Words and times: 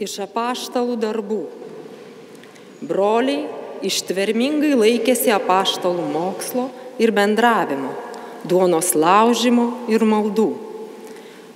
Iš 0.00 0.14
apaštalų 0.24 0.94
darbų. 0.96 1.42
Broliai 2.88 3.42
ištvermingai 3.84 4.72
laikėsi 4.72 5.28
apaštalų 5.34 6.06
mokslo 6.08 6.70
ir 6.96 7.10
bendravimo, 7.12 7.90
duonos 8.48 8.94
laužimo 8.96 9.66
ir 9.92 10.00
maldų. 10.08 10.54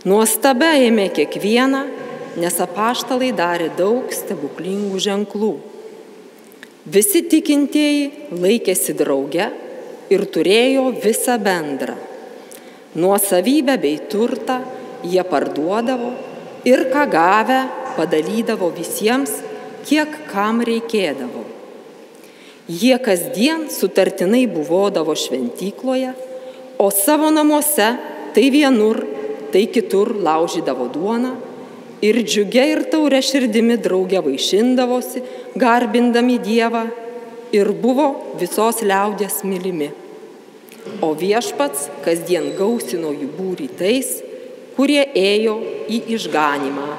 Nuostabia 0.05 0.75
ėmė 0.77 1.07
kiekvieną, 1.17 1.81
nes 2.37 2.59
apaštalai 2.61 3.31
darė 3.33 3.71
daug 3.79 4.13
stebuklingų 4.13 5.01
ženklų. 5.01 5.55
Visi 6.85 7.23
tikintieji 7.25 8.35
laikėsi 8.45 8.93
drauge 8.99 9.47
ir 10.13 10.27
turėjo 10.29 10.91
visą 11.01 11.39
bendrą. 11.41 11.97
Nuosavybę 12.93 13.79
bei 13.81 13.97
turtą 14.13 14.59
jie 15.01 15.25
parduodavo 15.33 16.13
ir 16.69 16.85
ką 16.93 17.07
gavę 17.09 17.63
padalydavo 17.97 18.71
visiems, 18.75 19.33
kiek 19.87 20.11
kam 20.31 20.63
reikėdavo. 20.65 21.45
Jie 22.69 22.97
kasdien 23.05 23.67
sutartinai 23.69 24.47
buvodavo 24.49 25.13
šventykloje, 25.19 26.15
o 26.81 26.89
savo 26.91 27.29
namuose 27.31 27.91
tai 28.35 28.47
vienur, 28.51 29.03
tai 29.53 29.67
kitur 29.71 30.15
laužydavo 30.25 30.89
duoną 30.95 31.35
ir 32.05 32.19
džiugia 32.25 32.65
ir 32.73 32.83
taurė 32.93 33.21
širdimi 33.25 33.77
draugė 33.81 34.23
vaišindavosi, 34.25 35.23
garbindami 35.61 36.39
Dievą 36.43 36.87
ir 37.55 37.71
buvo 37.85 38.09
visos 38.41 38.83
liaudės 38.83 39.43
mylimi. 39.47 39.93
O 41.05 41.15
viešpats 41.17 41.89
kasdien 42.05 42.51
gausino 42.59 43.13
jų 43.15 43.31
būrį 43.39 43.69
tais, 43.79 44.11
kurie 44.77 45.05
ėjo 45.17 45.57
į 45.89 46.03
išganimą. 46.17 46.94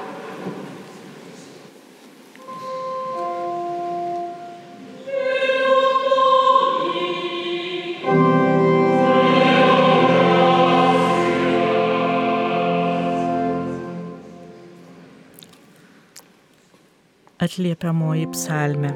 Atliepiamoji 17.45 18.25
psalmė. 18.33 18.95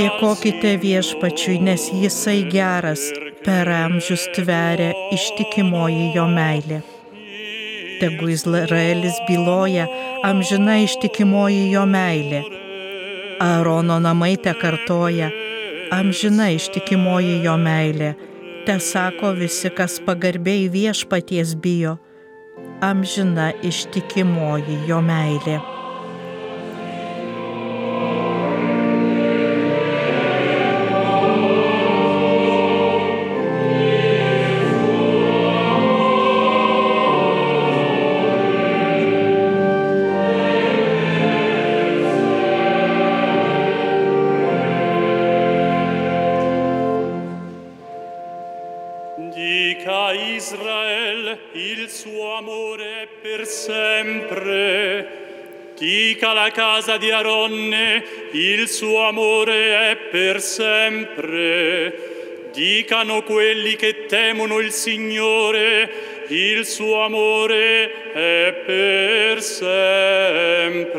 Dėkokite 0.00 0.78
viešpačiui, 0.80 1.58
nes 1.64 1.90
jisai 1.92 2.38
geras, 2.48 3.02
per 3.44 3.68
amžius 3.72 4.26
tveria 4.36 4.92
ištikimoji 5.14 6.10
jo 6.14 6.26
meilė. 6.28 6.80
Tegu 8.00 8.30
Izraelis 8.32 9.16
byloja 9.28 9.86
amžina 10.24 10.78
ištikimoji 10.84 11.70
jo 11.72 11.84
meilė. 11.88 12.42
Aarono 13.40 13.96
namai 14.00 14.34
te 14.44 14.52
kartoja 14.62 15.30
amžina 15.90 16.50
ištikimoji 16.54 17.40
jo 17.44 17.56
meilė. 17.60 18.14
Te 18.66 18.76
sako 18.84 19.32
visi, 19.38 19.72
kas 19.72 19.98
pagarbiai 20.04 20.68
viešpaties 20.72 21.56
bijo, 21.64 21.96
amžina 22.84 23.50
ištikimoji 23.64 24.82
jo 24.88 25.00
meilė. 25.04 25.60
Casa 56.90 56.96
di 56.96 57.10
Aronne, 57.12 58.04
il 58.32 58.68
suo 58.68 59.06
amore 59.06 59.92
è 59.92 59.96
per 60.10 60.40
sempre. 60.40 62.50
Dicano 62.52 63.22
quelli 63.22 63.76
che 63.76 64.06
temono 64.06 64.58
il 64.58 64.72
Signore, 64.72 65.88
il 66.28 66.66
suo 66.66 67.04
amore 67.04 68.12
è 68.12 68.52
per 68.66 69.40
sempre. 69.40 70.98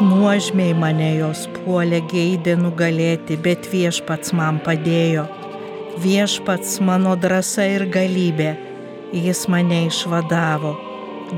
Nuožmiai 0.00 0.74
mane 0.74 1.16
jos 1.20 1.48
puolė 1.52 2.00
geidė 2.08 2.56
nugalėti, 2.60 3.36
bet 3.40 3.68
viešpats 3.68 4.32
man 4.32 4.60
padėjo. 4.64 5.28
Viešpats 6.00 6.80
mano 6.80 7.16
drąsa 7.16 7.68
ir 7.76 7.88
galybė 7.92 8.63
jis 9.14 9.46
mane 9.48 9.84
išvadavo. 9.86 10.74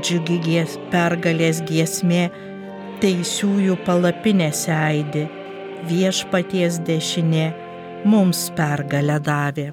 Džiugi 0.01 0.37
gies, 0.43 0.75
pergalės 0.91 1.61
giesmė 1.69 2.27
teisiųjų 3.01 3.77
palapinėse 3.85 4.73
aidi, 4.73 5.25
viešpaties 5.89 6.81
dešinė 6.87 7.47
mums 8.05 8.47
pergalę 8.57 9.19
davė. 9.23 9.67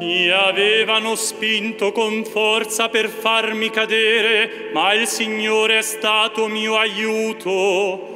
Mi 0.00 0.30
avevano 0.32 1.14
spinto 1.14 1.92
con 1.92 2.24
forza 2.24 2.88
per 2.88 3.08
farmi 3.08 3.68
cadere, 3.68 4.70
ma 4.72 4.94
il 4.94 5.06
Signore 5.06 5.78
è 5.78 5.82
stato 5.82 6.48
mio 6.48 6.78
aiuto. 6.78 8.08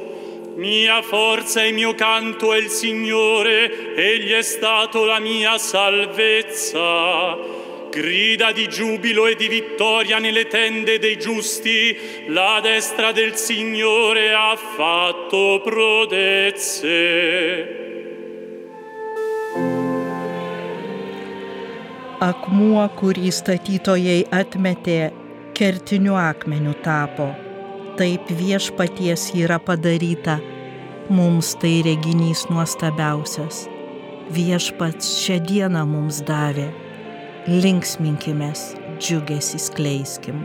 Mia 0.55 1.01
forza 1.03 1.61
e 1.61 1.71
mio 1.71 1.93
canto 1.93 2.53
è 2.53 2.57
il 2.57 2.69
Signore, 2.69 3.93
Egli 3.95 4.31
è 4.31 4.41
stato 4.41 5.05
la 5.05 5.19
mia 5.19 5.59
salvezza. 5.59 7.54
Grida 7.95 8.51
di 8.51 8.67
giubilo 8.67 9.25
e 9.25 9.35
di 9.35 9.47
vittoria 9.47 10.19
nelle 10.19 10.47
tende 10.47 10.99
dei 10.99 11.17
giusti, 11.17 11.95
la 12.27 12.59
destra 12.61 13.13
del 13.13 13.35
Signore 13.35 14.33
ha 14.33 14.53
fatto 14.57 15.61
prodezze. 15.63 16.91
Akmuo, 22.19 22.83
kurį 22.99 23.31
statytojai 23.31 24.27
atmetė, 24.27 24.99
kertiniu 25.55 26.19
akmeniu 26.19 26.75
tapo. 26.83 27.31
Taip 27.95 28.27
viešpaties 28.27 29.29
yra 29.39 29.55
padaryta, 29.63 30.41
mums 31.07 31.55
tai 31.63 31.77
reginys 31.87 32.49
nuostabiausias. 32.51 33.69
Viešpats 34.35 35.21
šią 35.23 35.45
dieną 35.47 35.87
mums 35.87 36.19
davė 36.27 36.73
linksminkimės, 37.45 38.73
džiugesį 38.97 39.59
skleiskim. 39.61 40.39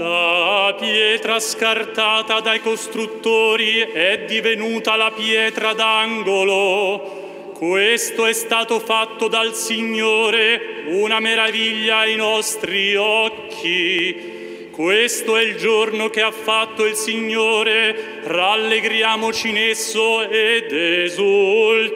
La 0.00 0.74
pietra 0.80 1.38
scartata 1.38 2.40
dai 2.42 2.58
costruttori 2.60 3.78
è 3.78 4.24
divenuta 4.26 4.96
la 4.96 5.12
pietra 5.14 5.74
d'angolo. 5.74 7.52
Questo 7.54 8.26
è 8.26 8.32
stato 8.32 8.80
fatto 8.80 9.28
dal 9.28 9.54
Signore, 9.54 10.86
una 10.88 11.20
meraviglia 11.20 11.98
ai 11.98 12.16
nostri 12.16 12.96
occhi. 12.96 14.39
Questo 14.80 15.36
è 15.36 15.42
il 15.42 15.56
giorno 15.56 16.08
che 16.08 16.22
ha 16.22 16.30
fatto 16.30 16.86
il 16.86 16.94
Signore, 16.94 18.22
rallegriamoci 18.22 19.50
in 19.50 19.58
esso 19.58 20.22
ed 20.22 20.72
esultiamo. 20.72 21.90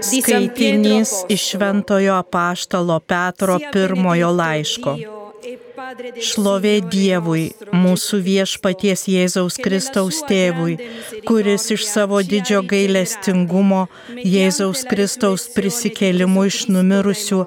Skaitinys 0.00 1.10
iš 1.28 1.48
Šventojo 1.50 2.14
apaštalo 2.14 3.00
Petro 3.00 3.58
pirmojo 3.72 4.30
laiško. 4.30 4.96
E 5.00 5.22
Šlovė 6.22 6.76
Dievui, 6.92 7.42
mūsų 7.74 8.20
viešpaties 8.24 9.02
Jėzaus 9.10 9.58
Kristaus 9.60 10.20
tėvui, 10.28 10.76
kuris 11.26 11.66
iš 11.74 11.84
savo 11.88 12.22
didžio 12.22 12.62
gailestingumo 12.70 13.82
Jėzaus 14.16 14.86
Kristaus 14.88 15.48
prisikėlimu 15.56 16.46
iš 16.48 16.62
numirusių 16.72 17.42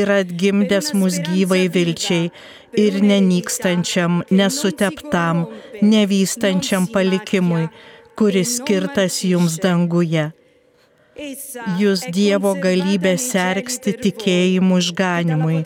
yra 0.00 0.20
atgimdęs 0.24 0.92
mus 0.98 1.20
gyvai 1.30 1.66
vilčiai 1.72 2.30
ir 2.76 3.00
nenykstančiam, 3.00 4.22
nesuteptam, 4.30 5.46
nevystančiam 5.80 6.90
palikimui, 6.92 7.68
kuris 8.16 8.56
skirtas 8.58 9.20
jums 9.24 9.60
danguje. 9.62 10.30
Jūs 11.80 12.02
Dievo 12.12 12.50
galybę 12.60 13.14
sergsti 13.16 13.94
tikėjimu 14.02 14.80
išganimui, 14.82 15.60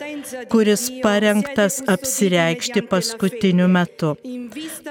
kuris 0.53 0.85
parengtas 1.03 1.81
apsireikšti 1.93 2.83
paskutiniu 2.91 3.67
metu. 3.73 4.13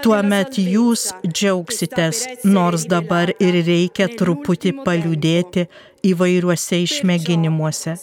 Tuomet 0.05 0.59
jūs 0.61 1.07
džiaugsitės, 1.25 2.21
nors 2.45 2.85
dabar 2.93 3.33
ir 3.41 3.57
reikia 3.71 4.11
truputį 4.21 4.75
paliūdėti. 4.85 5.65
Įvairiuose 6.07 6.81
išmėginimuose. 6.85 7.95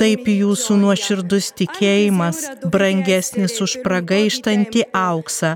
Taip 0.00 0.28
jūsų 0.30 0.76
nuoširdus 0.82 1.50
tikėjimas 1.60 2.40
brangesnis 2.74 3.56
už 3.64 3.78
pragaištantį 3.86 4.86
auksą, 5.00 5.54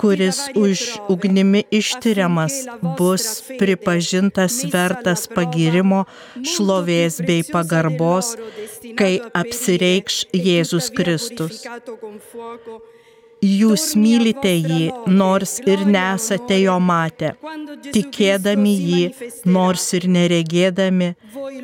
kuris 0.00 0.42
už 0.58 0.84
ugnimi 1.12 1.64
ištyriamas 1.80 2.62
bus 2.98 3.28
pripažintas 3.60 4.62
vertas 4.72 5.26
pagirimo, 5.32 6.04
šlovės 6.54 7.20
bei 7.26 7.42
pagarbos, 7.46 8.34
kai 8.98 9.16
apsireikš 9.42 10.24
Jėzus 10.36 10.92
Kristus. 10.96 11.64
Jūs 13.44 13.90
mylite 14.00 14.48
jį, 14.56 14.86
nors 15.12 15.58
ir 15.68 15.82
nesate 15.84 16.56
jo 16.62 16.78
matę, 16.80 17.34
tikėdami 17.92 18.72
jį, 18.72 19.02
nors 19.44 19.84
ir 19.98 20.06
neregėdami, 20.08 21.10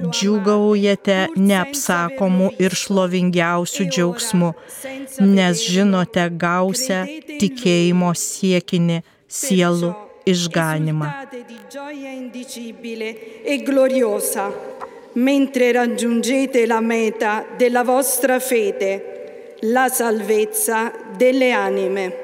džiugaujate 0.02 1.16
neapsakomų 1.36 2.50
ir 2.60 2.76
šlovingiausių 2.76 3.86
džiaugsmų, 3.88 4.52
nes 5.32 5.64
žinote 5.64 6.28
gausią 6.44 7.06
tikėjimo 7.40 8.12
siekinį 8.20 9.00
sielų 9.28 9.94
išganimą. 10.28 11.08
E 13.44 13.56
mentre 15.14 15.72
raggiungete 15.72 16.66
la 16.66 16.80
meta 16.80 17.44
della 17.58 17.82
vostra 17.84 18.40
fede, 18.40 19.11
la 19.64 19.88
salvezza 19.88 20.92
delle 21.16 21.52
anime. 21.52 22.16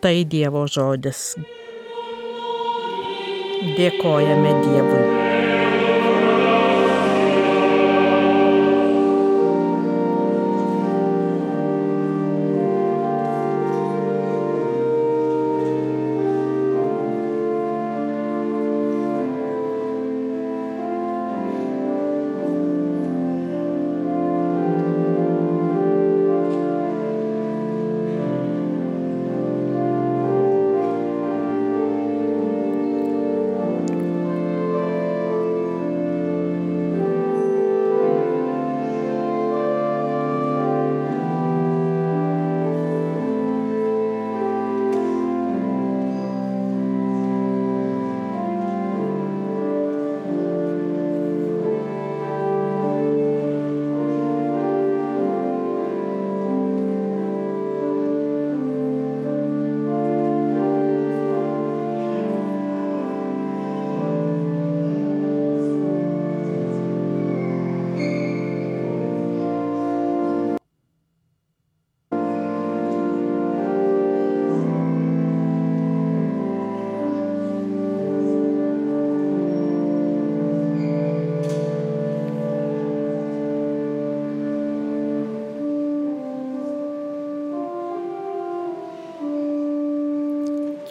Tai 0.00 0.24
Dievo 0.26 0.66
žodis. 0.66 1.36
Dėkojame 3.78 4.58
Dievui. 4.66 5.11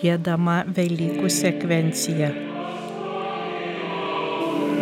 Gėdama 0.01 0.63
Velykų 0.73 1.29
sekvencija. 1.29 2.31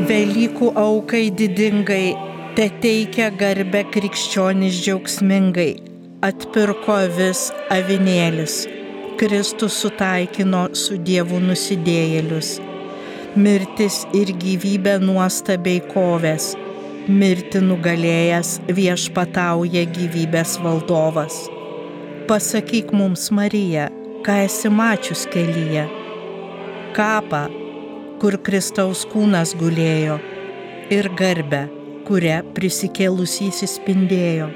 Velykų 0.07 0.69
aukai 0.79 1.25
didingai, 1.41 2.13
te 2.55 2.69
teikia 2.85 3.27
garbę 3.41 3.81
krikščionis 3.91 4.79
džiaugsmingai, 4.79 5.73
atpirko 6.23 6.95
vis 7.17 7.49
avinėlis, 7.75 8.61
Kristus 9.19 9.81
sutaikino 9.83 10.69
su 10.85 10.95
Dievu 11.11 11.43
nusidėjėlius. 11.49 12.55
Mirtis 13.35 14.05
ir 14.15 14.31
gyvybė 14.39 15.01
nuostabiai 15.03 15.83
kovės, 15.91 16.53
mirti 17.11 17.59
nugalėjęs 17.67 18.55
viešpatauja 18.71 19.83
gyvybės 19.99 20.61
valdovas. 20.63 21.49
Pasakyk 22.31 22.95
mums, 22.95 23.33
Marija, 23.35 23.89
ką 24.25 24.35
esi 24.45 24.69
mačius 24.69 25.25
kelyje. 25.33 25.85
Kapą, 26.97 27.45
kur 28.19 28.35
Kristaus 28.43 29.05
kūnas 29.07 29.53
gulėjo, 29.59 30.17
ir 30.91 31.07
garbę, 31.19 31.67
kurią 32.07 32.39
prisikėlusys 32.55 33.61
įspindėjo. 33.67 34.49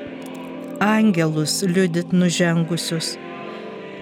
Angelus 0.84 1.62
liudit 1.70 2.12
nužengusius, 2.12 3.14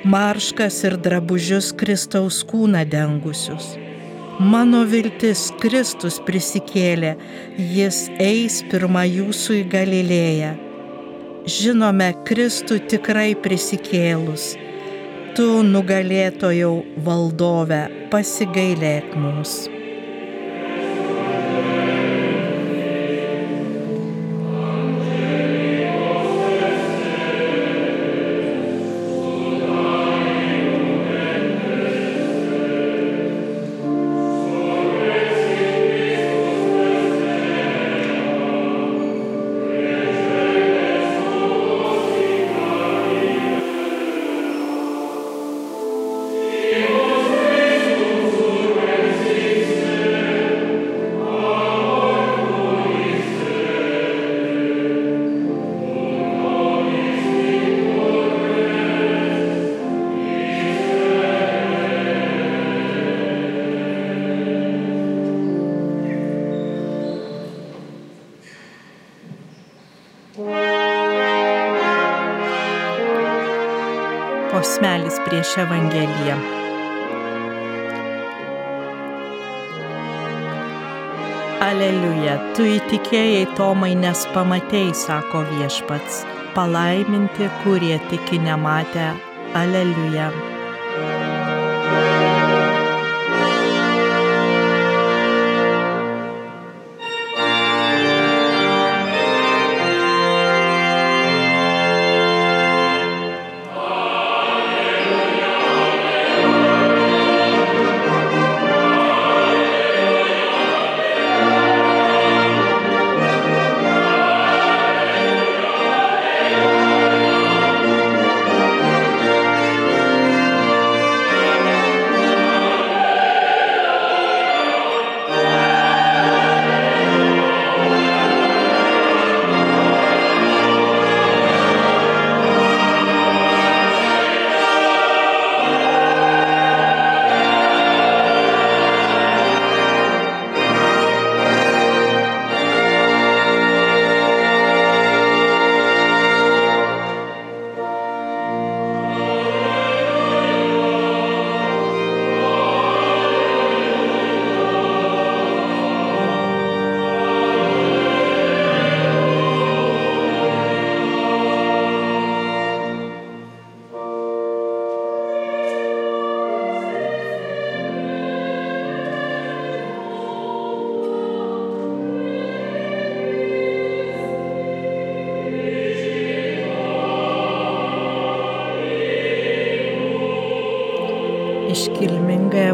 marškas 0.07 0.79
ir 0.87 0.97
drabužius 1.05 1.69
Kristaus 1.77 2.41
kūną 2.47 2.85
dengusius. 2.89 3.75
Mano 4.41 4.81
viltis 4.89 5.49
Kristus 5.61 6.17
prisikėlė, 6.25 7.11
jis 7.75 8.07
eis 8.17 8.61
pirmą 8.71 9.03
jūsų 9.05 9.59
į 9.59 9.63
Galilėją. 9.75 10.55
Žinome 11.59 12.09
Kristų 12.25 12.79
tikrai 12.89 13.35
prisikėlus. 13.43 14.55
Tu 15.31 15.45
nugalėtojau 15.63 16.71
valdove, 17.05 17.83
pasigailėk 18.11 19.13
mums. 19.15 19.61
Posmelis 74.61 75.15
prieš 75.25 75.55
Evangeliją. 75.57 76.35
Aleliuja, 81.65 82.35
tu 82.53 82.67
įtikėjai 82.69 83.47
Tomai, 83.57 83.95
nes 83.97 84.21
pamatėjai, 84.35 84.93
sako 85.01 85.41
viešpats. 85.55 86.21
Palaiminti, 86.53 87.49
kurie 87.63 87.97
tiki 88.11 88.37
nematę. 88.45 89.07
Aleliuja. 89.57 90.29
Iškilminga 90.29 92.30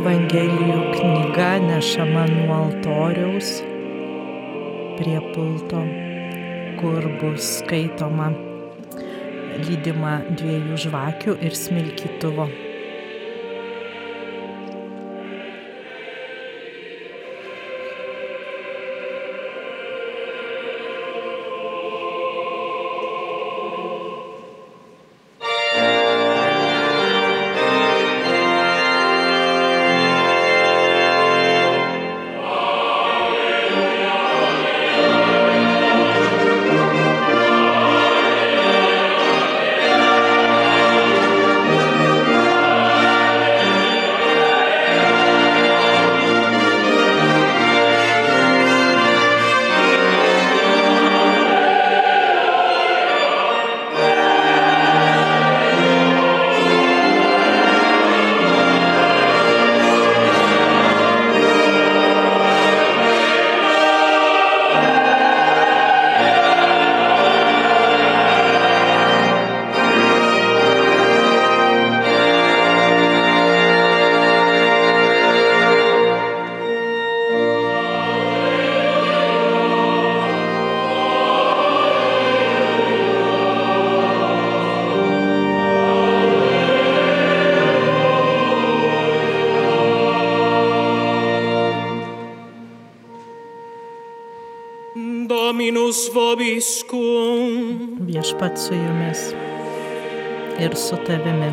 Evangelijų 0.08 0.76
knyga 0.94 1.48
nešama 1.60 2.22
nuo 2.30 2.54
altoriaus 2.56 3.50
prie 4.96 5.18
pulto, 5.34 5.82
kur 6.80 7.10
bus 7.20 7.50
skaitoma 7.58 8.30
lydima 9.66 10.14
dviejų 10.30 10.80
žvakių 10.86 11.36
ir 11.44 11.60
smilkytuvo. 11.60 12.48
Su 100.88 100.96
tavimi. 100.96 101.52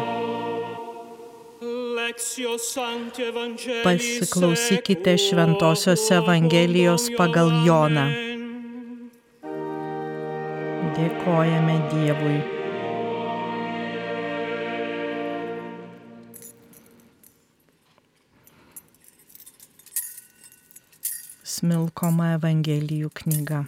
Pasiklausykite 3.84 5.18
Šventojios 5.18 6.10
Evangelijos 6.10 7.10
pagal 7.18 7.50
Joną. 7.66 8.06
Dėkojame 10.94 11.76
Dievui. 11.90 12.38
Smilkoma 21.54 22.36
Evangelijų 22.38 23.10
knyga. 23.22 23.64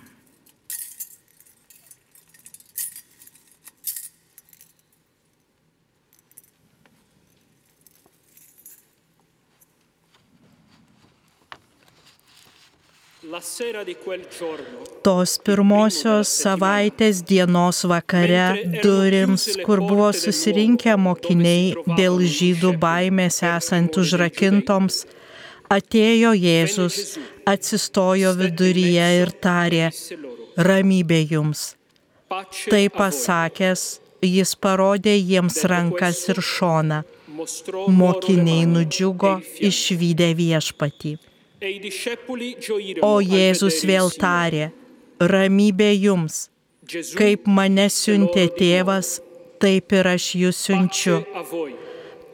La 13.29 13.36
sera 13.36 13.36
di 13.36 13.36
quel 13.36 13.36
giorno. 13.36 13.36
Tos 15.07 15.33
pirmosios 15.47 16.31
savaitės 16.43 17.21
dienos 17.31 17.85
vakare 17.87 18.47
durims, 18.83 19.45
kur 19.67 19.83
buvo 19.85 20.09
susirinkę 20.21 20.97
mokiniai 20.99 21.75
dėl 21.99 22.19
žydų 22.39 22.73
baimės 22.83 23.39
esant 23.47 23.99
užrakintoms, 24.03 25.05
atėjo 25.77 26.33
Jėzus, 26.39 26.99
atsistojo 27.55 28.35
viduryje 28.41 29.07
ir 29.21 29.33
tarė, 29.47 29.93
ramybė 30.69 31.23
jums. 31.37 31.69
Tai 32.67 32.85
pasakęs, 32.99 33.87
jis 34.27 34.57
parodė 34.59 35.15
jiems 35.15 35.63
rankas 35.71 36.25
ir 36.35 36.43
šoną. 36.43 37.05
Mokiniai 38.03 38.67
nudžiugo 38.75 39.39
e 39.39 39.71
išvykę 39.71 40.33
viešpatį. 40.43 41.17
E 41.61 41.73
O 43.03 43.15
Jėzus 43.25 43.81
vėl 43.89 44.11
tarė, 44.13 44.71
ramybė 45.21 45.89
jums, 45.95 46.51
kaip 47.17 47.47
mane 47.49 47.87
siuntė 47.93 48.47
tėvas, 48.59 49.17
taip 49.63 49.95
ir 49.97 50.11
aš 50.13 50.27
jūs 50.43 50.61
siunčiu. 50.67 51.17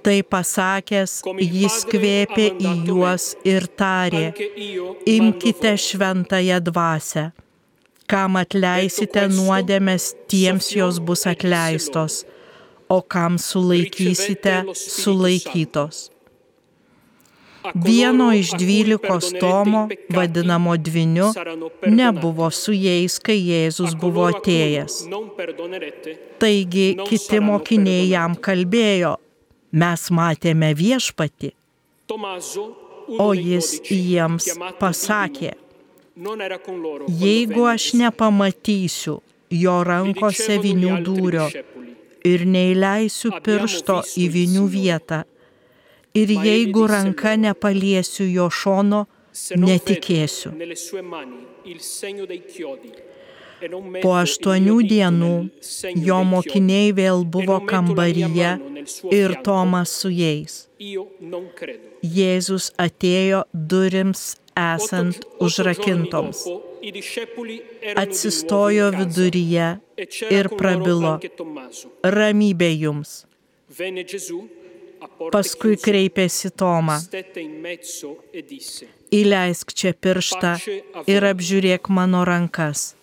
Tai 0.02 0.16
pasakęs, 0.34 1.20
jis 1.38 1.76
kvėpė 1.86 2.48
į 2.58 2.72
juos 2.88 3.28
ir 3.46 3.68
tarė, 3.78 4.32
imkite 5.06 5.76
šventąją 5.78 6.58
dvasę. 6.66 7.28
Kam 8.10 8.36
atleisite 8.36 9.28
nuodėmės, 9.30 10.10
tiems 10.28 10.74
jos 10.74 10.98
bus 10.98 11.22
atleistos. 11.30 12.24
o 12.92 13.00
kam 13.00 13.38
sulaikysite, 13.38 14.54
sulaikytos. 14.74 16.10
Vieno 17.74 18.32
iš 18.34 18.52
dvylikos 18.58 19.32
Tomo, 19.40 19.88
vadinamo 20.08 20.76
dviniu, 20.76 21.32
nebuvo 21.86 22.50
su 22.50 22.72
jais, 22.72 23.18
kai 23.22 23.38
Jėzus 23.38 23.94
buvo 23.98 24.26
atėjęs. 24.32 24.98
Taigi 26.42 26.86
kiti 27.08 27.40
mokiniai 27.40 28.08
jam 28.10 28.36
kalbėjo, 28.46 29.16
mes 29.72 30.06
matėme 30.10 30.72
viešpati. 30.78 31.52
O 33.18 33.32
jis 33.34 33.74
jiems 33.88 34.48
pasakė, 34.80 35.54
jeigu 37.24 37.66
aš 37.68 37.92
nepamatysiu 38.00 39.20
jo 39.62 39.76
rankose 39.84 40.58
vinių 40.62 40.98
dūrio 41.06 41.48
ir 42.28 42.44
neįleisiu 42.46 43.32
piršto 43.44 44.00
į 44.18 44.28
vinių 44.36 44.66
vietą, 44.70 45.22
ir 46.14 46.28
jeigu 46.46 46.86
ranka 46.86 47.36
nepaliesiu 47.36 48.26
jo 48.28 48.48
šono, 48.50 49.06
netikėsiu. 49.56 50.52
Po 54.02 54.10
aštuonių 54.18 54.76
dienų 54.90 55.34
jo 56.06 56.18
mokiniai 56.26 56.90
vėl 56.98 57.22
buvo 57.36 57.60
kambaryje 57.70 58.50
ir 59.14 59.34
Tomas 59.46 59.94
su 60.02 60.10
jais. 60.10 60.64
Jėzus 62.02 62.72
atėjo 62.86 63.44
durims 63.54 64.24
esant 64.58 65.22
užrakintoms. 65.46 66.42
Atsistojo 68.02 68.90
viduryje 68.96 69.68
ir 70.38 70.50
prabilo, 70.58 71.14
ramybė 72.02 72.72
jums. 72.74 73.22
Paskui 75.30 75.76
kreipėsi 75.76 76.50
Tomą. 76.50 76.98
Įleisk 79.12 79.74
čia 79.76 79.92
pirštą 79.92 80.56
ir 81.06 81.28
apžiūrėk 81.30 81.92
mano 81.92 82.24
rankas. 82.28 82.94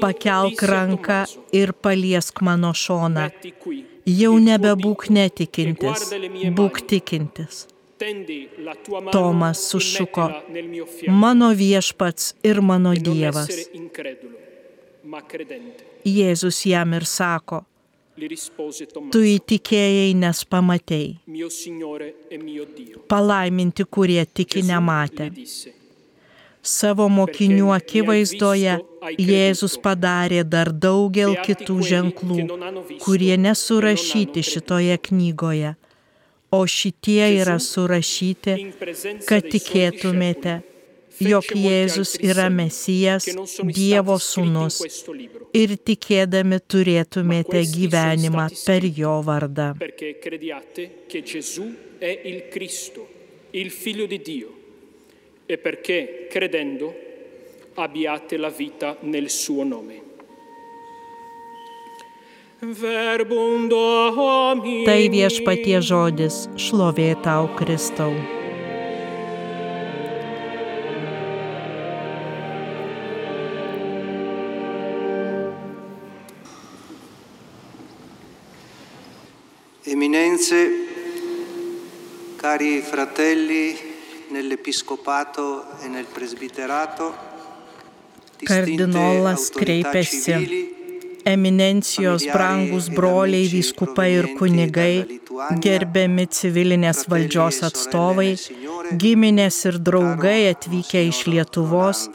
Pakelk 0.00 0.62
ranką 0.62 1.24
ir 1.52 1.72
paliesk 1.72 2.40
mano 2.46 2.70
šoną. 2.72 3.28
Jau 4.06 4.32
nebebūk 4.38 5.08
netikintis, 5.10 6.08
būk 6.58 6.82
tikintis. 6.90 7.66
Tomas 9.12 9.62
sušuko, 9.70 10.28
mano 11.08 11.50
viešpats 11.54 12.32
ir 12.42 12.58
mano 12.60 12.94
Dievas. 12.98 13.50
Jėzus 16.02 16.58
jam 16.66 16.96
ir 16.98 17.06
sako, 17.06 17.62
tu 19.12 19.22
įtikėjai, 19.34 20.14
nes 20.18 20.42
pamatėjai. 20.54 21.18
Palaiminti, 23.12 23.84
kurie 23.84 24.24
tiki 24.26 24.62
nematę. 24.66 25.30
Savo 26.62 27.08
mokinių 27.10 27.72
akivaizdoje 27.74 28.76
Jėzus 29.18 29.74
padarė 29.82 30.44
dar 30.46 30.70
daugel 30.70 31.34
kitų 31.42 31.78
ženklų, 31.88 32.44
kurie 33.02 33.34
nesurašyti 33.36 34.44
šitoje 34.46 34.98
knygoje. 35.08 35.74
O 36.52 36.60
šitie 36.68 37.24
yra 37.40 37.56
surašyti, 37.58 38.54
kad 39.26 39.48
tikėtumėte, 39.54 40.60
jog 41.28 41.48
Jėzus 41.64 42.16
yra 42.20 42.48
Mesijas, 42.50 43.28
Dievo 43.72 44.18
sūnus 44.18 44.80
ir 45.54 45.76
tikėdami 45.78 46.60
turėtumėte 46.66 47.64
gyvenimą 47.76 48.48
per 48.66 48.88
jo 49.00 49.20
vardą. 49.26 49.72
e 55.52 55.58
perché 55.58 56.28
credendo 56.30 56.94
abbiate 57.74 58.36
la 58.36 58.48
vita 58.48 58.96
nel 59.00 59.28
suo 59.28 59.64
nome. 59.64 60.00
Tai 64.86 65.00
viešpatie 65.10 65.80
žodis, 65.82 66.46
šlovė 66.54 67.10
tau, 67.24 67.50
Kristau. 67.58 68.41
Eminenze, 79.92 80.70
cari 82.36 82.80
fratelli 82.80 83.76
nell'episcopato 84.30 85.66
e 85.82 85.88
nel 85.88 86.06
presbiterato, 86.06 87.12
kardinolas 88.40 89.50
kreipėsi 89.52 90.32
eminencijos 91.24 92.24
brangus 92.32 92.88
broliai, 92.88 93.50
vyskupai 93.52 94.08
ir 94.14 94.30
kunigai, 94.38 95.20
gerbiami 95.60 96.26
civilinės 96.38 97.04
valdžios 97.12 97.60
atstovai, 97.68 98.32
giminės 99.02 99.60
ir 99.68 99.78
draugai 99.90 100.40
atvykę 100.54 101.04
iš 101.10 101.24
Lietuvos, 101.28 102.06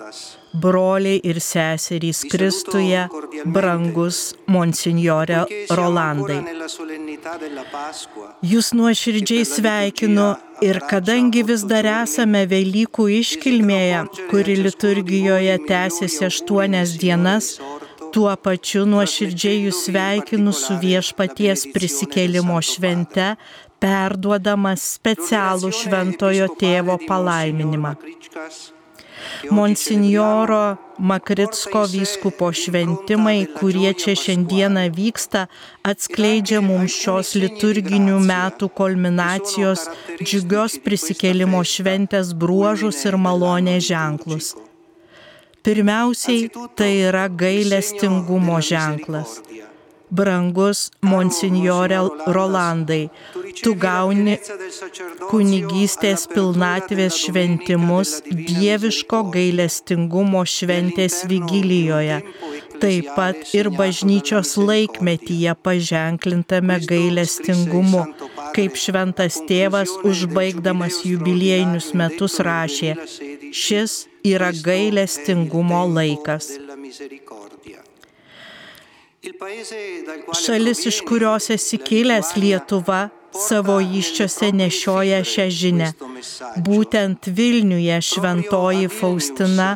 broliai 0.53 1.21
ir 1.23 1.39
seserys 1.43 2.23
Kristuje, 2.31 3.05
brangus 3.45 4.33
monsinjore 4.47 5.45
Rolandai. 5.69 6.41
Jūs 8.51 8.73
nuoširdžiai 8.77 9.45
sveikinu 9.47 10.27
ir 10.65 10.79
kadangi 10.89 11.43
vis 11.47 11.65
dar 11.67 11.87
esame 12.03 12.45
Velykų 12.49 13.09
iškilmėje, 13.21 14.05
kuri 14.31 14.55
liturgijoje 14.61 15.57
tęsiasi 15.67 16.25
aštuonias 16.29 16.95
dienas, 17.01 17.57
Tuo 18.15 18.31
pačiu 18.39 18.85
nuoširdžiai 18.89 19.65
jūs 19.65 19.83
sveikinu 19.87 20.53
su 20.55 20.77
viešpaties 20.81 21.65
prisikėlimo 21.75 22.61
švente, 22.63 23.33
perduodamas 23.83 24.85
specialų 24.95 25.73
šventojo 25.81 26.47
tėvo 26.61 26.97
palaiminimą. 27.03 27.93
Monsinjoro 29.51 30.77
Makritsko 30.97 31.84
vyskupo 31.91 32.49
šventimai, 32.53 33.45
kurie 33.60 33.91
čia 33.93 34.15
šiandieną 34.17 34.88
vyksta, 34.95 35.45
atskleidžia 35.86 36.62
mums 36.65 36.95
šios 36.97 37.36
liturginių 37.38 38.17
metų 38.25 38.71
kulminacijos 38.80 39.86
džiugios 40.23 40.80
prisikėlimo 40.86 41.62
šventės 41.62 42.34
bruožus 42.34 43.03
ir 43.06 43.19
malonės 43.21 43.86
ženklus. 43.91 44.56
Pirmiausiai, 45.67 46.49
tai 46.80 46.93
yra 47.10 47.27
gailestingumo 47.27 48.58
ženklas. 48.63 49.41
Brangus 50.10 50.88
monsinjore 51.03 51.97
Rolandai, 52.32 53.10
tu 53.63 53.74
gauni 53.80 54.36
kunigystės 55.30 56.26
pilnatvės 56.32 57.17
šventimus 57.24 58.13
dieviško 58.28 59.22
gailestingumo 59.34 60.43
šventės 60.48 61.24
vigilijoje, 61.32 62.20
taip 62.82 63.10
pat 63.17 63.56
ir 63.58 63.72
bažnyčios 63.74 64.56
laikmetyje 64.60 65.56
paženklintame 65.67 66.80
gailestingumu, 66.91 68.06
kaip 68.58 68.78
šventas 68.80 69.41
tėvas 69.50 69.93
užbaigdamas 70.08 71.04
jubiliejinius 71.08 71.93
metus 71.98 72.39
rašė, 72.48 72.96
šis 73.54 74.06
yra 74.28 74.54
gailestingumo 74.54 75.86
laikas. 75.98 76.54
Šalis, 80.41 80.86
iš 80.86 81.02
kurios 81.08 81.50
esi 81.52 81.78
kilęs 81.82 82.36
Lietuva, 82.38 83.08
savo 83.45 83.76
iščiose 84.00 84.47
nešioja 84.60 85.19
šią 85.34 85.47
žinę. 85.60 85.89
Būtent 86.67 87.19
Vilniuje 87.38 87.97
šventoji 88.10 88.88
Faustina 89.00 89.69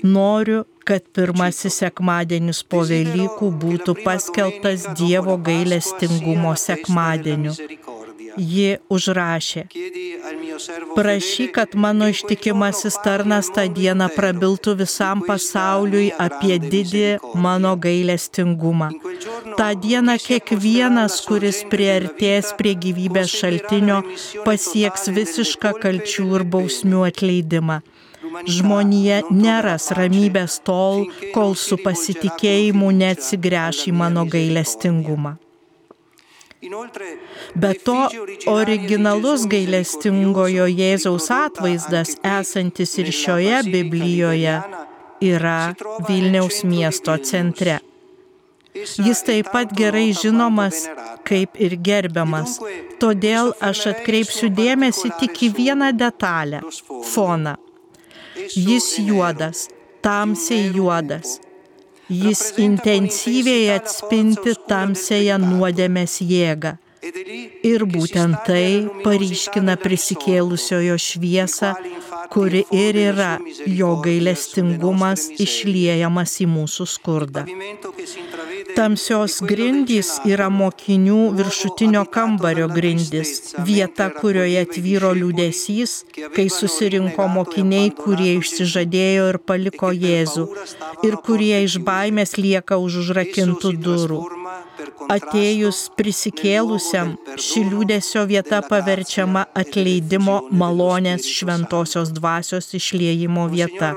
Noriu, 0.04 0.64
kad 0.84 1.04
pirmasis 1.16 1.78
sekmadienis 1.82 2.62
po 2.72 2.82
Velykų 2.90 3.50
būtų 3.64 3.96
paskelbtas 4.06 4.88
Dievo 4.98 5.38
gailestingumo 5.50 6.54
sekmadieniu. 6.58 7.54
Ji 8.38 8.78
užrašė, 8.96 9.66
prašy, 10.95 11.47
kad 11.56 11.76
mano 11.76 12.08
ištikimasis 12.13 12.97
tarnas 13.06 13.50
tą 13.56 13.65
dieną 13.78 14.08
prabiltų 14.15 14.76
visam 14.82 15.24
pasauliui 15.28 16.12
apie 16.28 16.58
didį 16.63 17.06
mano 17.45 17.76
gailestingumą. 17.86 18.91
Ta 19.58 19.71
diena 19.86 20.17
kiekvienas, 20.28 21.21
kuris 21.28 21.63
priartės 21.71 22.54
prie 22.60 22.76
gyvybės 22.86 23.34
šaltinio, 23.39 24.02
pasieks 24.47 25.10
visišką 25.17 25.74
kalčių 25.84 26.28
ir 26.36 26.47
bausmių 26.56 27.08
atleidimą. 27.12 27.82
žmonija 28.47 29.21
neras 29.32 29.89
ramybės 29.97 30.60
tol, 30.67 31.08
kol 31.36 31.56
su 31.56 31.78
pasitikėjimu 31.86 32.91
neatsigręš 33.02 33.88
į 33.91 33.95
mano 34.04 34.26
gailestingumą. 34.36 35.38
Be 37.56 37.74
to, 37.86 37.97
originalus 38.52 39.47
gailestingojo 39.50 40.67
Jėzaus 40.69 41.30
atvaizdas 41.34 42.13
esantis 42.21 42.93
ir 43.02 43.10
šioje 43.10 43.63
Biblijoje 43.65 44.60
yra 45.26 45.58
Vilniaus 46.08 46.62
miesto 46.63 47.17
centre. 47.26 47.80
Jis 48.78 49.26
taip 49.26 49.50
pat 49.52 49.74
gerai 49.76 50.12
žinomas 50.13 50.86
kaip 51.28 51.58
ir 51.58 51.76
gerbiamas, 51.89 52.60
todėl 53.02 53.52
aš 53.71 53.88
atkreipsiu 53.95 54.54
dėmesį 54.62 55.15
tik 55.19 55.41
į 55.47 55.54
vieną 55.58 55.91
detalę- 55.97 56.62
foną. 57.13 57.58
Jis 58.54 59.00
juodas, 59.00 59.67
tamsiai 60.02 60.69
juodas. 60.78 61.39
Jis 62.12 62.41
intensyviai 62.60 63.69
atspinti 63.78 64.54
tamsėje 64.67 65.38
nuodėmės 65.39 66.17
jėgą. 66.28 66.74
Ir 67.65 67.86
būtent 67.93 68.43
tai 68.45 68.65
paryškina 69.06 69.78
prisikėlusiojo 69.82 70.97
šviesą, 71.02 71.71
kuri 72.34 72.62
ir 72.76 73.00
yra 73.08 73.32
jo 73.80 73.93
gailestingumas 74.06 75.30
išliejamas 75.45 76.36
į 76.43 76.50
mūsų 76.52 76.88
skurdą. 76.95 77.45
Tamsios 78.76 79.38
grindys 79.46 80.10
yra 80.28 80.48
mokinių 80.54 81.20
viršutinio 81.38 82.04
kambario 82.14 82.68
grindys, 82.72 83.54
vieta, 83.68 84.10
kurioje 84.18 84.64
tvyro 84.76 85.12
liūdėsys, 85.18 85.96
kai 86.36 86.48
susirinko 86.58 87.28
mokiniai, 87.36 87.92
kurie 87.98 88.36
išsižadėjo 88.40 89.30
ir 89.34 89.40
paliko 89.52 89.92
Jėzų 89.96 90.48
ir 91.08 91.18
kurie 91.26 91.64
iš 91.66 91.80
baimės 91.88 92.38
lieka 92.40 92.80
už 92.82 93.02
užrakintų 93.04 93.76
durų. 93.88 94.22
Atėjus 95.12 95.80
prisikėlusiam, 95.98 97.16
ši 97.46 97.64
liūdėsio 97.70 98.24
vieta 98.30 98.62
paverčiama 98.66 99.46
atleidimo 99.58 100.38
malonės 100.62 101.28
šventosios 101.30 102.14
dvasios 102.16 102.72
išliejimo 102.78 103.48
vieta. 103.52 103.92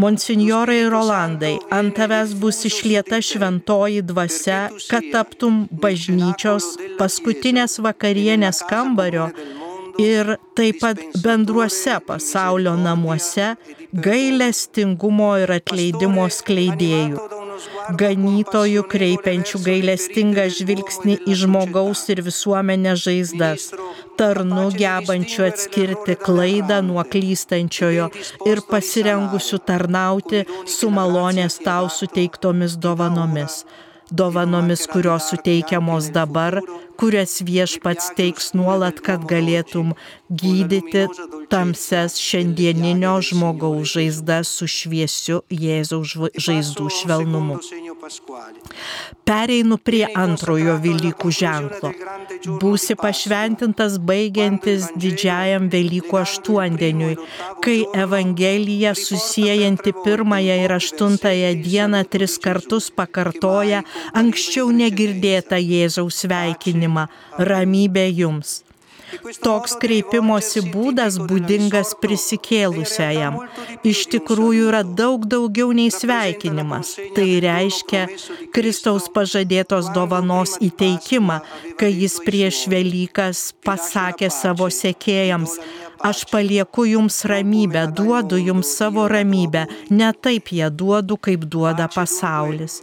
Monsignorai 0.00 0.80
Rolandai, 0.90 1.54
ant 1.74 1.94
tavęs 1.96 2.34
bus 2.40 2.64
išlieta 2.70 3.20
šventoji 3.22 4.02
dvasia, 4.06 4.62
kad 4.90 5.06
taptum 5.12 5.64
bažnyčios 5.84 6.74
paskutinės 6.98 7.78
vakarienės 7.84 8.64
kambario 8.70 9.28
ir 10.02 10.36
taip 10.58 10.80
pat 10.82 11.00
bendruose 11.22 12.00
pasaulio 12.06 12.74
namuose 12.76 13.54
gailestingumo 14.06 15.30
ir 15.44 15.54
atleidimo 15.60 16.26
skleidėjų 16.40 17.43
ganytojų 18.00 18.84
kreipiančių 18.92 19.60
gailestingą 19.66 20.46
žvilgsnį 20.58 21.16
į 21.30 21.36
žmogaus 21.42 22.04
ir 22.14 22.22
visuomenės 22.26 23.04
žaizdas, 23.06 23.70
tarnu 24.18 24.66
gebančių 24.78 25.46
atskirti 25.48 26.18
klaidą 26.26 26.80
nuo 26.86 27.04
klystančiojo 27.14 28.10
ir 28.50 28.62
pasirengusių 28.70 29.62
tarnauti 29.70 30.44
su 30.76 30.90
malonės 30.90 31.60
tau 31.64 31.90
suteiktomis 31.92 32.78
dovanomis. 32.86 33.64
Dovanomis, 34.12 34.84
kurios 34.86 35.30
suteikiamos 35.32 36.10
dabar, 36.12 36.58
kurias 37.00 37.40
viešpats 37.44 38.12
teiks 38.18 38.52
nuolat, 38.54 39.00
kad 39.04 39.24
galėtum 39.30 39.94
gydyti 40.30 41.06
tamses 41.52 42.16
šiandieninio 42.20 43.16
žmogaus 43.28 43.94
žaizdas 43.94 44.50
su 44.58 44.68
šviesiu 44.70 45.42
Jėzaus 45.50 46.14
žaizdų 46.46 46.88
švelnumu. 46.98 47.58
Pereinu 49.24 49.78
prie 49.80 50.04
antrojo 50.24 50.76
Velykų 50.84 51.30
ženklo. 51.38 51.92
Būsi 52.60 52.96
pašventintas 53.00 53.96
baigiantis 54.10 54.90
didžiajam 55.00 55.70
Velykų 55.72 56.18
aštuondieniui, 56.20 57.14
kai 57.64 57.78
Evangelija 58.04 58.94
susijanti 58.98 59.94
pirmąją 60.04 60.58
ir 60.66 60.76
aštuntąją 60.78 61.54
dieną 61.64 62.04
tris 62.12 62.36
kartus 62.38 62.90
pakartoja 62.90 63.82
anksčiau 64.12 64.68
negirdėtą 64.82 65.60
Jėzaus 65.60 66.24
sveikinimą- 66.24 66.83
ramybė 67.38 68.06
jums. 68.10 68.60
Toks 69.44 69.76
kreipimosi 69.82 70.62
būdas 70.74 71.18
būdingas 71.30 71.92
prisikėlusiajam. 72.02 73.36
Iš 73.86 74.06
tikrųjų 74.14 74.70
yra 74.70 74.82
daug 75.00 75.26
daugiau 75.30 75.72
nei 75.76 75.92
sveikinimas. 75.94 76.94
Tai 77.16 77.26
reiškia 77.44 78.04
Kristaus 78.54 79.06
pažadėtos 79.14 79.92
dovanos 79.94 80.56
įteikimą, 80.68 81.40
kai 81.78 81.92
jis 81.92 82.18
prieš 82.26 82.64
Velykas 82.72 83.50
pasakė 83.66 84.30
savo 84.32 84.70
sekėjams, 84.72 85.58
Aš 86.04 86.24
palieku 86.28 86.84
jums 86.84 87.24
ramybę, 87.24 87.86
duodu 87.96 88.36
jums 88.36 88.68
savo 88.76 89.06
ramybę, 89.08 89.62
ne 89.90 90.10
taip 90.12 90.50
ją 90.52 90.68
duodu, 90.70 91.16
kaip 91.16 91.46
duoda 91.52 91.86
pasaulis. 91.94 92.74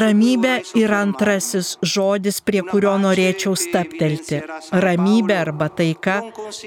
Ramybė 0.00 0.52
yra 0.82 0.98
antrasis 1.06 1.70
žodis, 1.94 2.42
prie 2.44 2.60
kurio 2.68 2.92
norėčiau 3.00 3.56
staptelti. 3.56 4.42
Ramybė 4.84 5.38
arba 5.46 5.70
taika, 5.80 6.18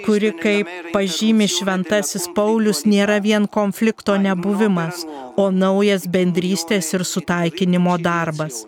kuri, 0.08 0.34
kaip 0.42 0.74
pažymi 0.98 1.46
šventasis 1.60 2.26
Paulius, 2.34 2.82
nėra 2.90 3.22
vien 3.22 3.46
konflikto 3.60 4.18
nebuvimas, 4.18 5.06
o 5.38 5.52
naujas 5.54 6.10
bendrystės 6.10 6.90
ir 6.98 7.06
sutaikinimo 7.06 8.02
darbas. 8.02 8.64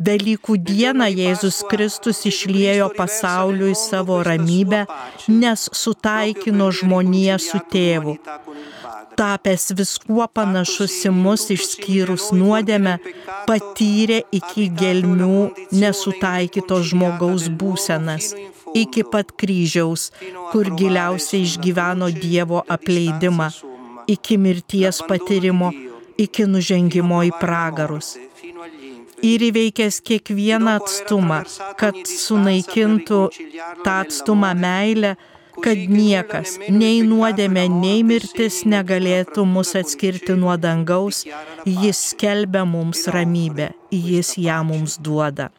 Velykų 0.00 0.56
dieną 0.56 1.06
Jėzus 1.12 1.62
Kristus 1.68 2.24
išliejo 2.26 2.88
pasauliui 2.96 3.74
savo 3.76 4.22
ramybę, 4.24 4.86
nes 5.28 5.68
sutaikino 5.72 6.70
žmoniją 6.72 7.36
su 7.38 7.60
tėvu. 7.72 8.16
Tapęs 9.16 9.72
viskuo 9.76 10.24
panašus 10.32 10.94
į 11.04 11.12
mus 11.12 11.50
išskyrus 11.52 12.30
nuodėmę, 12.32 12.96
patyrė 13.48 14.22
iki 14.32 14.70
gelmių 14.80 15.52
nesutaikyto 15.76 16.80
žmogaus 16.80 17.50
būsenas, 17.60 18.32
iki 18.74 19.04
pat 19.04 19.36
kryžiaus, 19.36 20.08
kur 20.50 20.72
giliausiai 20.72 21.44
išgyveno 21.44 22.08
Dievo 22.16 22.64
apleidimą, 22.64 23.52
iki 24.08 24.40
mirties 24.40 25.04
patyrimo, 25.04 25.72
iki 26.16 26.48
nužengimo 26.48 27.20
į 27.28 27.36
pragarus 27.36 28.16
ir 29.22 29.44
įveikęs 29.48 30.00
kiekvieną 30.06 30.78
atstumą, 30.80 31.42
kad 31.80 31.98
sunaikintų 32.08 33.20
tą 33.84 33.94
atstumą 34.02 34.52
meilę, 34.58 35.14
kad 35.62 35.78
niekas, 35.88 36.56
nei 36.72 37.02
nuodėmė, 37.06 37.66
nei 37.70 38.02
mirtis 38.06 38.62
negalėtų 38.68 39.44
mus 39.46 39.74
atskirti 39.78 40.36
nuo 40.38 40.56
dangaus, 40.56 41.24
jis 41.66 42.04
skelbia 42.12 42.64
mums 42.68 43.06
ramybę, 43.12 43.72
jis 43.92 44.36
ją 44.40 44.62
mums 44.68 44.98
duoda. 44.98 45.50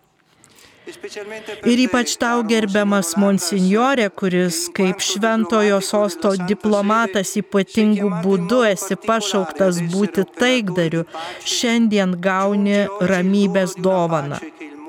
Ir 0.84 1.80
ypač 1.86 2.18
tau 2.20 2.42
gerbiamas 2.44 3.14
monsignorė, 3.20 4.10
kuris 4.20 4.58
kaip 4.76 5.00
šventojo 5.04 5.78
sosto 5.80 6.34
diplomatas 6.50 7.32
ypatingų 7.40 8.10
būdų 8.26 8.60
esi 8.72 8.98
pašauktas 9.06 9.80
būti 9.94 10.26
taikdariu, 10.42 11.06
šiandien 11.54 12.18
gauni 12.28 12.84
ramybės 13.14 13.78
dovaną, 13.88 14.42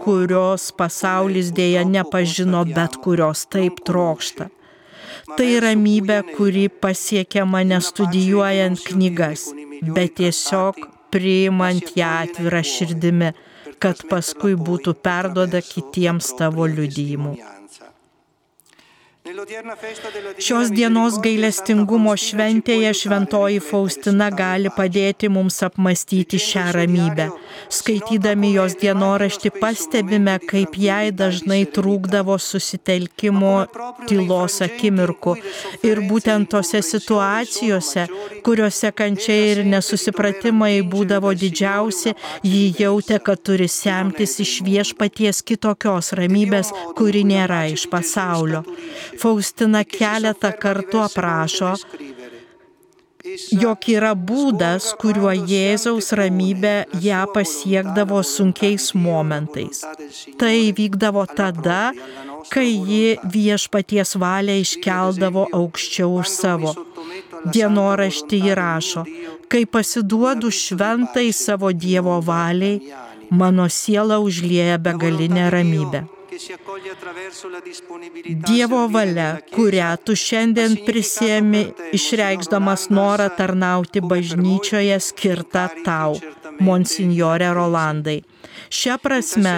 kurios 0.02 0.66
pasaulis 0.80 1.54
dėja 1.54 1.86
nepažino, 1.86 2.64
bet 2.74 2.98
kurios 3.06 3.46
taip 3.46 3.78
trokšta. 3.86 4.50
Tai 5.38 5.50
ramybė, 5.62 6.20
kuri 6.34 6.66
pasiekiama 6.82 7.62
nestudijuojant 7.70 8.82
knygas, 8.90 9.46
bet 9.94 10.18
tiesiog 10.18 10.82
priimant 11.14 11.94
ją 11.94 12.10
atvirą 12.26 12.66
širdimi 12.66 13.34
kad 13.78 14.04
paskui 14.10 14.54
būtų 14.68 14.94
perduoda 15.06 15.60
kitiems 15.64 16.32
tavo 16.38 16.66
liudijimu. 16.70 17.34
Šios 20.44 20.68
dienos 20.76 21.14
gailestingumo 21.24 22.12
šventėje 22.20 22.90
šventoji 22.98 23.62
Faustina 23.64 24.26
gali 24.28 24.68
padėti 24.78 25.30
mums 25.32 25.62
apmastyti 25.64 26.40
šią 26.46 26.64
ramybę. 26.76 27.30
Skaitydami 27.72 28.52
jos 28.54 28.76
dienoraštį 28.80 29.52
pastebime, 29.60 30.36
kaip 30.50 30.76
jai 30.78 31.12
dažnai 31.14 31.62
trūkdavo 31.76 32.36
susitelkimo 32.40 33.54
tylos 34.08 34.60
akimirkų. 34.64 35.36
Ir 35.86 36.02
būtent 36.08 36.50
tose 36.52 36.82
situacijose, 36.84 38.06
kuriuose 38.46 38.92
kančiai 38.96 39.50
ir 39.54 39.62
nesusipratimai 39.68 40.72
būdavo 40.90 41.32
didžiausi, 41.38 42.14
ji 42.44 42.64
jautė, 42.78 43.20
kad 43.24 43.42
turi 43.44 43.68
semtis 43.70 44.38
iš 44.44 44.58
viešpaties 44.66 45.42
kitokios 45.46 46.12
ramybės, 46.18 46.72
kuri 46.98 47.24
nėra 47.28 47.64
iš 47.72 47.88
pasaulio. 47.92 48.64
Faustina 49.20 49.84
keletą 49.88 50.52
kartų 50.60 51.04
aprašo, 51.06 51.74
jog 53.24 53.86
yra 53.88 54.12
būdas, 54.14 54.90
kuriuo 55.00 55.32
Jėzaus 55.32 56.10
ramybė 56.18 56.74
ją 57.04 57.22
pasiekdavo 57.32 58.20
sunkiais 58.26 58.90
momentais. 58.94 59.80
Tai 60.40 60.56
vykdavo 60.76 61.24
tada, 61.32 61.92
kai 62.52 62.68
ji 62.68 63.16
viešpaties 63.36 64.16
valią 64.20 64.58
iškeldavo 64.64 65.46
aukščiau 65.60 66.18
už 66.20 66.28
savo. 66.34 66.74
Dienoraštį 67.54 68.40
įrašo, 68.50 69.04
kai 69.48 69.64
pasiduodu 69.64 70.52
šventai 70.52 71.30
savo 71.32 71.72
Dievo 71.72 72.20
valiai, 72.24 72.80
mano 73.30 73.68
siela 73.68 74.20
užlieja 74.20 74.76
begalinę 74.78 75.48
ramybę. 75.52 76.04
Dievo 78.48 78.82
valia, 78.94 79.28
kurią 79.54 79.90
tu 80.04 80.16
šiandien 80.18 80.76
prisėmi, 80.86 81.62
išreikšdamas 81.98 82.88
norą 82.98 83.28
tarnauti 83.38 84.02
bažnyčioje 84.12 84.96
skirta 85.08 85.68
tau, 85.86 86.16
monsignorė 86.68 87.50
Rolandai. 87.58 88.16
Šia 88.78 88.96
prasme, 88.98 89.54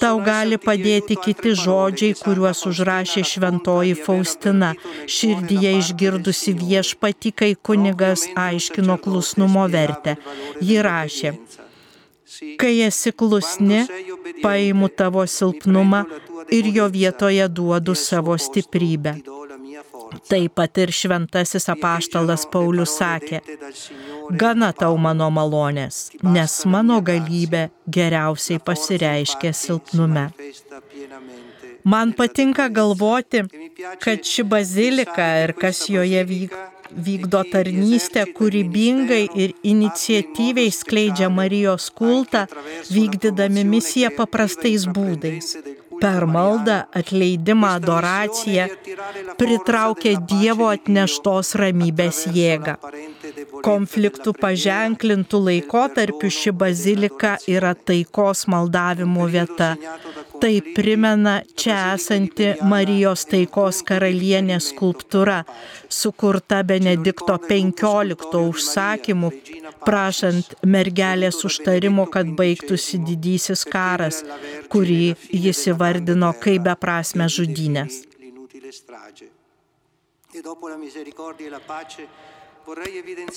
tau 0.00 0.20
gali 0.24 0.56
padėti 0.60 1.16
kiti 1.26 1.52
žodžiai, 1.64 2.16
kuriuos 2.20 2.64
užrašė 2.70 3.24
šventoji 3.32 3.96
Faustina, 4.06 4.72
širdyje 5.16 5.74
išgirdusi 5.82 6.56
viešpati, 6.62 7.34
kai 7.40 7.52
kunigas 7.68 8.24
aiškino 8.46 8.96
klusnumo 9.04 9.66
vertę. 9.76 10.16
Ji 10.64 10.80
rašė, 10.88 11.34
Kai 12.58 12.80
esi 12.82 13.12
klusni, 13.12 13.84
paimu 14.42 14.88
tavo 14.88 15.26
silpnumą 15.26 16.04
ir 16.50 16.66
jo 16.76 16.88
vietoje 16.88 17.48
duodu 17.48 17.94
savo 17.94 18.36
stiprybę. 18.38 19.14
Taip 20.28 20.54
pat 20.54 20.78
ir 20.78 20.92
šventasis 20.94 21.66
apaštalas 21.72 22.44
Paulius 22.52 22.94
sakė, 22.98 23.40
gana 24.42 24.70
tau 24.72 24.96
mano 25.06 25.30
malonės, 25.38 26.10
nes 26.22 26.54
mano 26.70 27.00
galybė 27.08 27.64
geriausiai 27.96 28.62
pasireiškia 28.68 29.52
silpnume. 29.52 30.28
Man 31.84 32.14
patinka 32.16 32.68
galvoti, 32.68 33.42
kad 34.00 34.22
ši 34.24 34.46
bazilika 34.48 35.26
ir 35.44 35.52
kas 35.58 35.84
joje 35.90 36.22
vyko 36.30 36.73
vykdo 36.90 37.42
tarnystę 37.52 38.24
kūrybingai 38.36 39.24
ir 39.34 39.54
iniciatyviai 39.62 40.72
skleidžia 40.74 41.30
Marijos 41.30 41.90
kultą, 41.90 42.46
vykdydami 42.90 43.64
misiją 43.64 44.12
paprastais 44.18 44.86
būdais. 44.86 45.56
Per 46.00 46.26
maldą, 46.26 46.82
atleidimą, 47.00 47.68
adoraciją 47.78 48.66
pritraukia 49.38 50.14
Dievo 50.30 50.66
atneštos 50.72 51.54
ramybės 51.60 52.24
jėgą. 52.34 52.74
Konfliktų 53.64 54.34
paženklintų 54.40 55.40
laikotarpių 55.48 56.30
ši 56.38 56.52
bazilika 56.62 57.36
yra 57.48 57.72
taikos 57.74 58.44
maldavimo 58.50 59.28
vieta, 59.36 59.70
Tai 60.40 60.60
primena 60.74 61.42
čia 61.56 61.94
esanti 61.94 62.48
Marijos 62.66 63.24
taikos 63.30 63.82
karalienės 63.86 64.70
skulptūra, 64.72 65.42
sukurta 65.88 66.62
Benedikto 66.66 67.36
XV 67.38 68.40
užsakymu, 68.40 69.30
prašant 69.86 70.56
mergelės 70.66 71.44
užtarimo, 71.48 72.06
kad 72.10 72.32
baigtųsi 72.38 73.00
didysis 73.06 73.64
karas, 73.68 74.22
kurį 74.72 75.14
jis 75.30 75.66
įvardino 75.72 76.32
kaip 76.42 76.66
beprasme 76.68 77.28
žudynės. 77.30 78.02
E 80.34 80.40
dopo 80.42 80.68
la 80.68 80.76
misericordia 80.76 81.46
e 81.46 81.50
la 81.50 81.60
pace 81.60 82.08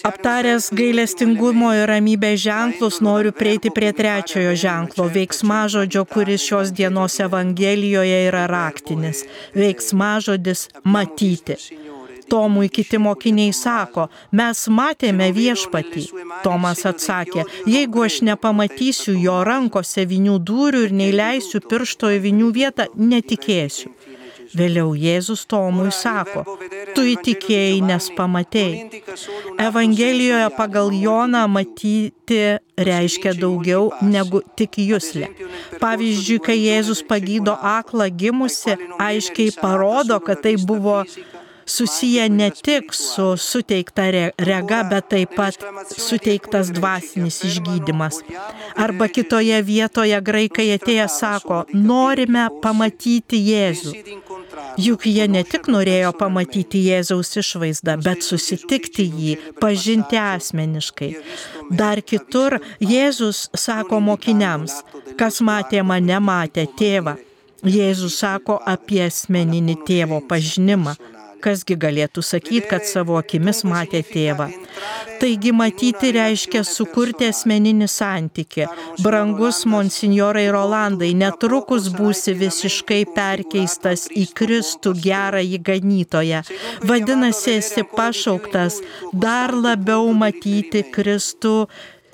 Aptaręs 0.08 0.70
gailestingumo 0.72 1.74
ir 1.76 1.90
ramybės 1.92 2.38
ženklus, 2.46 3.02
noriu 3.04 3.34
prieiti 3.36 3.72
prie 3.76 3.90
trečiojo 3.98 4.54
ženklo- 4.62 5.08
veiksmažodžio, 5.18 6.06
kuris 6.14 6.46
šios 6.48 6.72
dienos 6.72 7.20
Evangelijoje 7.20 8.22
yra 8.30 8.46
raktinis. 8.48 9.26
Veiksmažodis- 9.54 10.70
matyti. 10.94 11.58
Tomui 12.30 12.70
kiti 12.70 12.98
mokiniai 12.98 13.54
sako, 13.54 14.08
mes 14.32 14.68
matėme 14.68 15.28
viešpatį. 15.40 16.04
Tomas 16.44 16.84
atsakė, 16.92 17.44
jeigu 17.66 18.04
aš 18.08 18.22
nepamatysiu 18.30 19.16
jo 19.28 19.44
rankose 19.44 20.06
vinių 20.06 20.40
dūrių 20.40 20.84
ir 20.88 20.92
neįleisiu 21.02 21.60
piršto 21.70 22.08
į 22.16 22.20
vinių 22.28 22.50
vietą, 22.60 22.88
netikėsiu. 22.96 23.97
Vėliau 24.56 24.94
Jėzus 24.96 25.46
Tomui 25.50 25.92
sako, 25.92 26.44
tu 26.96 27.04
įtikėjai, 27.08 27.82
nes 27.84 28.10
pamatėjai. 28.18 29.02
Evangelijoje 29.68 30.50
pagal 30.58 30.94
Joną 30.96 31.44
matyti 31.52 32.42
reiškia 32.78 33.34
daugiau 33.40 33.90
negu 34.02 34.44
tik 34.60 34.80
jūslė. 34.84 35.32
Pavyzdžiui, 35.82 36.40
kai 36.46 36.58
Jėzus 36.60 37.04
pagydo 37.08 37.58
aklą 37.58 38.10
gimusi, 38.14 38.78
aiškiai 39.02 39.56
parodo, 39.58 40.20
kad 40.24 40.44
tai 40.46 40.56
buvo 40.62 41.02
susiję 41.68 42.30
ne 42.30 42.52
tik 42.52 42.96
su 42.96 43.38
suteikta 43.38 44.06
rega, 44.38 44.84
bet 44.92 45.10
taip 45.10 45.36
pat 45.36 45.58
suteiktas 45.98 46.72
dvasinis 46.72 47.44
išgydymas. 47.50 48.22
Arba 48.76 49.08
kitoje 49.08 49.60
vietoje 49.64 50.22
graikai 50.22 50.70
atėję 50.78 51.08
sako, 51.12 51.66
norime 51.74 52.48
pamatyti 52.64 53.40
Jėzų. 53.52 53.94
Juk 54.78 55.06
jie 55.10 55.28
ne 55.28 55.44
tik 55.44 55.68
norėjo 55.74 56.14
pamatyti 56.18 56.82
Jėzaus 56.86 57.34
išvaizdą, 57.42 57.98
bet 58.06 58.24
susitikti 58.26 59.08
jį, 59.10 59.36
pažinti 59.62 60.20
asmeniškai. 60.22 61.12
Dar 61.80 62.02
kitur 62.02 62.60
Jėzus 62.80 63.48
sako 63.58 64.00
mokiniams, 64.10 64.80
kas 65.20 65.42
matė 65.42 65.84
mane, 65.84 66.20
matė 66.32 66.68
tėvą. 66.80 67.18
Jėzus 67.66 68.20
sako 68.22 68.60
apie 68.70 69.02
asmeninį 69.10 69.80
tėvo 69.88 70.22
pažinimą. 70.30 70.94
Kasgi 71.42 71.76
galėtų 71.78 72.22
sakyti, 72.26 72.64
kad 72.70 72.86
savo 72.88 73.18
akimis 73.20 73.64
matė 73.68 74.02
tėvą. 74.06 74.48
Taigi 75.22 75.52
matyti 75.56 76.12
reiškia 76.16 76.64
sukurti 76.66 77.28
asmeninį 77.32 77.88
santyki. 77.90 78.66
Brangus 79.04 79.64
monsignorai 79.70 80.48
Rolandai, 80.54 81.12
netrukus 81.18 81.90
būsi 81.94 82.34
visiškai 82.38 83.04
perkeistas 83.16 84.08
į 84.14 84.28
Kristų 84.38 84.96
gerą 85.04 85.44
įganytoją. 85.58 86.42
Vadinasi, 86.90 87.58
esi 87.62 87.86
pašauktas 87.94 88.82
dar 89.14 89.54
labiau 89.54 90.10
matyti 90.14 90.84
Kristų, 90.94 91.56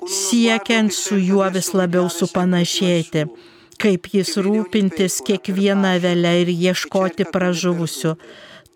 siekiant 0.04 0.92
su 0.92 1.16
juo 1.20 1.48
vis 1.52 1.72
labiau 1.76 2.08
supanašėti 2.12 3.28
kaip 3.80 4.06
jis 4.14 4.36
rūpintis 4.44 5.20
kiekvieną 5.26 5.96
velę 6.02 6.32
ir 6.44 6.50
ieškoti 6.52 7.26
pražuvusių 7.34 8.14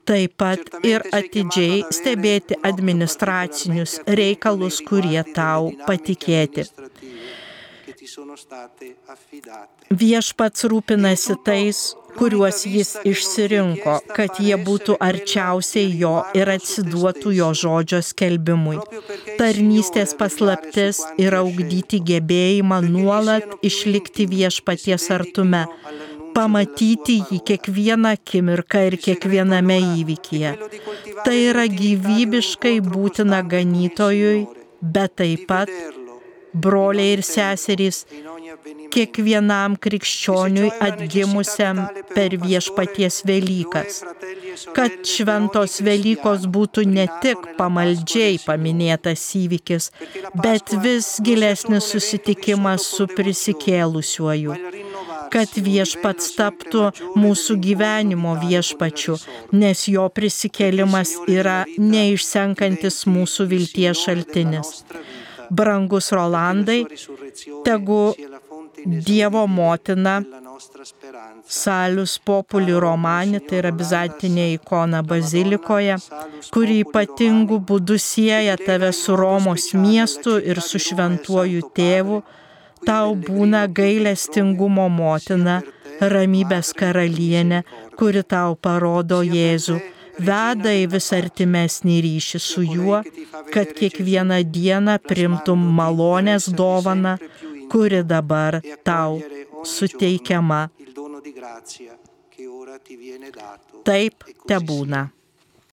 taip 0.09 0.37
pat 0.41 0.79
ir 0.89 1.05
atidžiai 1.19 1.83
stebėti 1.95 2.59
administracinius 2.71 3.99
reikalus, 4.21 4.81
kurie 4.89 5.21
tau 5.37 5.73
patikėti. 5.87 6.69
Viešpats 10.01 10.65
rūpinasi 10.71 11.35
tais, 11.45 11.81
kuriuos 12.19 12.63
jis 12.69 12.91
išsirinko, 13.09 13.95
kad 14.17 14.41
jie 14.43 14.57
būtų 14.69 14.97
arčiausiai 15.09 15.91
jo 16.03 16.15
ir 16.39 16.51
atsiduotų 16.55 17.33
jo 17.39 17.49
žodžio 17.63 18.01
skelbimui. 18.05 18.79
Tarnystės 19.41 20.15
paslaptis 20.21 21.03
yra 21.21 21.43
augdyti 21.45 22.01
gebėjimą 22.11 22.81
nuolat 22.89 23.59
išlikti 23.71 24.29
viešpaties 24.33 25.09
artume, 25.19 25.67
pamatyti 26.39 27.19
jį 27.29 27.41
kiekvieną 27.51 28.15
akimirką 28.17 28.85
ir 28.89 28.97
kiekviename 29.05 29.79
įvykyje. 30.01 30.53
Tai 31.27 31.39
yra 31.51 31.67
gyvybiškai 31.81 32.77
būtina 32.85 33.43
ganytojui, 33.55 34.47
bet 34.95 35.17
taip 35.19 35.49
pat 35.51 35.73
broliai 36.55 37.17
ir 37.17 37.23
seserys 37.27 38.05
kiekvienam 38.95 39.75
krikščioniui 39.85 40.71
atgimusiam 40.87 41.83
per 42.15 42.37
viešpaties 42.45 43.21
Velykas. 43.29 44.01
Kad 44.77 45.03
šventos 45.13 45.79
Velykos 45.87 46.47
būtų 46.55 46.87
ne 46.95 47.07
tik 47.25 47.51
pamaldžiai 47.59 48.39
paminėtas 48.47 49.27
įvykis, 49.43 49.91
bet 50.45 50.75
vis 50.85 51.17
gilesnis 51.27 51.91
susitikimas 51.95 52.87
su 52.95 53.11
prisikėlusiuoju 53.19 54.57
kad 55.33 55.55
viešpats 55.69 56.35
taptų 56.39 56.89
mūsų 57.19 57.59
gyvenimo 57.67 58.35
viešpačiu, 58.43 59.19
nes 59.53 59.87
jo 59.93 60.09
prisikėlimas 60.09 61.15
yra 61.29 61.61
neišsenkantis 61.79 63.05
mūsų 63.11 63.49
vilties 63.53 64.05
šaltinis. 64.07 64.83
Brangus 65.51 66.13
Rolandai, 66.13 66.83
tegu 67.65 68.03
Dievo 68.85 69.47
motina 69.47 70.23
Salius 71.47 72.19
Populi 72.19 72.73
Romani, 72.73 73.41
tai 73.41 73.59
yra 73.63 73.73
bizantinė 73.75 74.45
ikona 74.55 75.01
bazilikoje, 75.03 75.97
kuri 76.55 76.81
ypatingų 76.85 77.59
būdų 77.71 77.99
sieja 78.03 78.57
tave 78.61 78.93
su 78.95 79.17
Romos 79.19 79.73
miestu 79.75 80.37
ir 80.39 80.61
su 80.63 80.79
šventuoju 80.83 81.71
tėvu, 81.75 82.23
tau 82.87 83.15
būna 83.15 83.67
gailestingumo 83.73 84.89
motina, 84.93 85.61
ramybės 86.01 86.73
karalienė, 86.79 87.63
kuri 87.99 88.23
tau 88.23 88.55
parodo 88.55 89.21
Jėzų, 89.27 89.79
veda 90.19 90.73
į 90.75 90.87
vis 90.95 91.11
artimesnį 91.15 91.99
ryšį 92.07 92.41
su 92.43 92.65
juo, 92.67 93.03
kad 93.55 93.75
kiekvieną 93.81 94.41
dieną 94.57 94.99
primtum 95.09 95.63
malonės 95.81 96.49
dovaną, 96.61 97.19
kuri 97.73 98.03
dabar 98.05 98.61
tau 98.85 99.21
suteikiama. 99.65 100.69
Taip 103.85 104.25
te 104.49 104.59
būna. 104.71 105.09